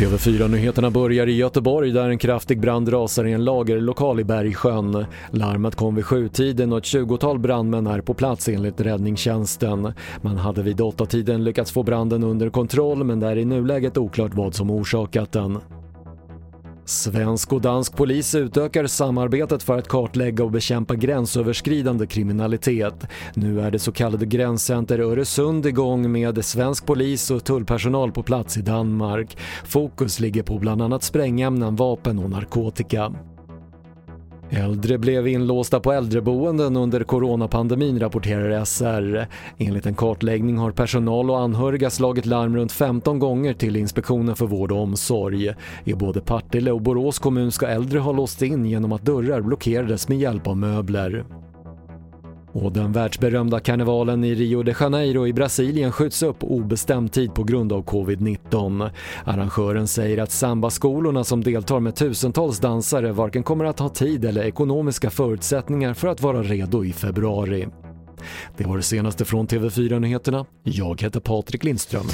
TV4-nyheterna 0.00 0.90
börjar 0.90 1.26
i 1.26 1.32
Göteborg 1.32 1.90
där 1.90 2.08
en 2.08 2.18
kraftig 2.18 2.60
brand 2.60 2.92
rasar 2.92 3.24
i 3.24 3.32
en 3.32 3.44
lagerlokal 3.44 4.20
i 4.20 4.24
Bergsjön. 4.24 5.04
Larmet 5.30 5.74
kom 5.74 5.94
vid 5.94 6.04
sjutiden 6.04 6.72
och 6.72 6.78
ett 6.78 6.84
20-tal 6.84 7.38
brandmän 7.38 7.86
är 7.86 8.00
på 8.00 8.14
plats 8.14 8.48
enligt 8.48 8.80
räddningstjänsten. 8.80 9.92
Man 10.20 10.36
hade 10.36 10.62
vid 10.62 10.80
åtta 10.80 11.06
tiden 11.06 11.44
lyckats 11.44 11.72
få 11.72 11.82
branden 11.82 12.24
under 12.24 12.50
kontroll 12.50 13.04
men 13.04 13.20
det 13.20 13.26
är 13.26 13.36
i 13.36 13.44
nuläget 13.44 13.96
oklart 13.96 14.34
vad 14.34 14.54
som 14.54 14.70
orsakat 14.70 15.32
den. 15.32 15.58
Svensk 16.90 17.52
och 17.52 17.60
dansk 17.60 17.96
polis 17.96 18.34
utökar 18.34 18.86
samarbetet 18.86 19.62
för 19.62 19.78
att 19.78 19.88
kartlägga 19.88 20.44
och 20.44 20.50
bekämpa 20.50 20.94
gränsöverskridande 20.94 22.06
kriminalitet. 22.06 23.06
Nu 23.34 23.60
är 23.60 23.70
det 23.70 23.78
så 23.78 23.92
kallade 23.92 24.26
Gränscenter 24.26 24.98
Öresund 24.98 25.66
igång 25.66 26.12
med 26.12 26.44
svensk 26.44 26.86
polis 26.86 27.30
och 27.30 27.44
tullpersonal 27.44 28.12
på 28.12 28.22
plats 28.22 28.56
i 28.56 28.62
Danmark. 28.62 29.36
Fokus 29.64 30.20
ligger 30.20 30.42
på 30.42 30.58
bland 30.58 30.82
annat 30.82 31.02
sprängämnen, 31.02 31.76
vapen 31.76 32.18
och 32.18 32.30
narkotika. 32.30 33.12
Äldre 34.52 34.98
blev 34.98 35.28
inlåsta 35.28 35.80
på 35.80 35.92
äldreboenden 35.92 36.76
under 36.76 37.04
coronapandemin 37.04 38.00
rapporterar 38.00 38.64
SR. 38.64 39.26
Enligt 39.58 39.86
en 39.86 39.94
kartläggning 39.94 40.58
har 40.58 40.70
personal 40.70 41.30
och 41.30 41.40
anhöriga 41.40 41.90
slagit 41.90 42.26
larm 42.26 42.56
runt 42.56 42.72
15 42.72 43.18
gånger 43.18 43.54
till 43.54 43.76
Inspektionen 43.76 44.36
för 44.36 44.46
vård 44.46 44.72
och 44.72 44.82
omsorg. 44.82 45.54
I 45.84 45.94
både 45.94 46.20
Partille 46.20 46.72
och 46.72 46.82
Borås 46.82 47.18
kommun 47.18 47.52
ska 47.52 47.66
äldre 47.66 47.98
ha 47.98 48.12
låst 48.12 48.42
in 48.42 48.66
genom 48.66 48.92
att 48.92 49.06
dörrar 49.06 49.40
blockerades 49.40 50.08
med 50.08 50.18
hjälp 50.18 50.46
av 50.46 50.56
möbler. 50.56 51.24
Och 52.52 52.72
den 52.72 52.92
världsberömda 52.92 53.60
karnevalen 53.60 54.24
i 54.24 54.34
Rio 54.34 54.62
de 54.62 54.74
Janeiro 54.80 55.26
i 55.26 55.32
Brasilien 55.32 55.92
skjuts 55.92 56.22
upp 56.22 56.44
obestämd 56.44 57.12
tid 57.12 57.34
på 57.34 57.44
grund 57.44 57.72
av 57.72 57.84
covid-19. 57.84 58.90
Arrangören 59.24 59.88
säger 59.88 60.18
att 60.18 60.30
sambaskolorna 60.30 61.24
som 61.24 61.44
deltar 61.44 61.80
med 61.80 61.96
tusentals 61.96 62.58
dansare 62.58 63.12
varken 63.12 63.42
kommer 63.42 63.64
att 63.64 63.78
ha 63.78 63.88
tid 63.88 64.24
eller 64.24 64.42
ekonomiska 64.42 65.10
förutsättningar 65.10 65.94
för 65.94 66.08
att 66.08 66.22
vara 66.22 66.42
redo 66.42 66.84
i 66.84 66.92
februari. 66.92 67.68
Det 68.56 68.64
var 68.64 68.76
det 68.76 68.82
senaste 68.82 69.24
från 69.24 69.46
TV4 69.46 69.98
Nyheterna. 69.98 70.46
Jag 70.62 71.02
heter 71.02 71.20
Patrik 71.20 71.64
Lindström. 71.64 72.06